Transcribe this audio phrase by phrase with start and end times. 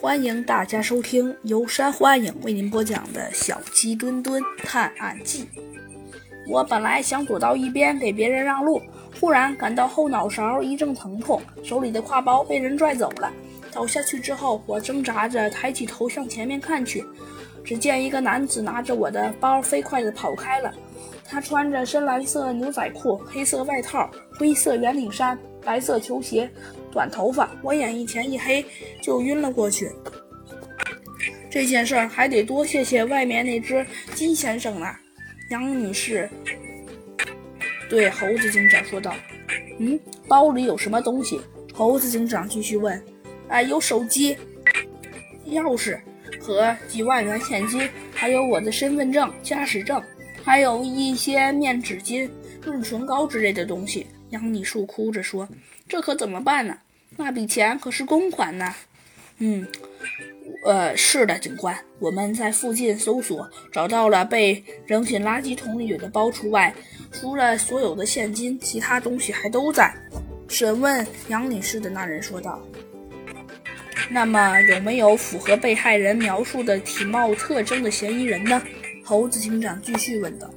[0.00, 5.42] 欢迎大家收听由山幻影为您播讲的《小鸡墩墩探案记》。
[6.46, 8.80] 我本来想躲到一边给别人让路，
[9.18, 13.32] 忽然感到后脑勺一阵疼痛，手里的挎包被人拽走了。
[13.72, 17.04] 倒下去之后，我挣扎着抬起头向前面看去，
[17.64, 20.72] 只见一个男子拿着我的包飞快地跑开了。
[21.24, 24.08] 他穿着深蓝色牛仔裤、黑色外套、
[24.38, 26.50] 灰色圆领衫、白色球鞋、
[26.90, 27.50] 短头发。
[27.62, 28.64] 我眼一前一黑，
[29.02, 29.90] 就晕了过去。
[31.50, 34.86] 这件事儿还得多谢谢外面那只金先生呢。
[35.50, 36.28] 杨女士
[37.88, 39.14] 对猴子警长说道
[39.78, 41.40] ：“嗯，包里有什么东西？”
[41.72, 43.02] 猴子警长继续问
[43.48, 44.36] ：“啊，有手机、
[45.46, 45.98] 钥匙
[46.40, 50.02] 和几万元现金，还有我的身份证、驾驶证。”
[50.44, 52.30] 还有一些面纸巾、
[52.64, 54.06] 润唇膏之类的东西。
[54.30, 55.48] 杨李树哭着说
[55.88, 56.78] ：“这可怎么办呢？
[57.16, 58.74] 那笔钱可是公款呢。
[59.38, 59.66] ”“嗯，
[60.64, 61.78] 呃，是的，警官。
[61.98, 66.74] 我们在附近搜索，找到了被扔进垃圾桶里的包除外，
[67.12, 69.94] 除了所有的现金，其他东西还都在。”
[70.48, 72.60] 审问杨女士的那人说道
[74.10, 78.60] ：“那么，有没有符合被害人描述的体貌特征的嫌疑人呢？”
[79.04, 80.50] 猴子警长继续问道。